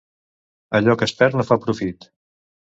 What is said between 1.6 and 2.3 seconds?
profit.